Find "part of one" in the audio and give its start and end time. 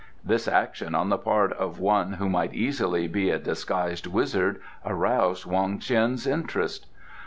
1.19-2.13